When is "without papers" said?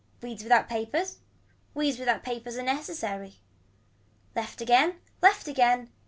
0.41-1.19, 1.99-2.57